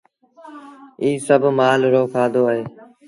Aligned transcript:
ايٚ 1.03 1.17
سڀ 1.25 1.41
مآل 1.57 1.79
رو 1.93 2.03
کآڌو 2.13 2.41
اهي۔ 2.51 2.63